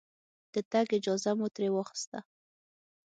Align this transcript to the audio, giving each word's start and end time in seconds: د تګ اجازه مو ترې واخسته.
د 0.53 0.55
تګ 0.71 0.87
اجازه 0.97 1.31
مو 1.37 1.47
ترې 1.55 1.69
واخسته. 1.73 2.19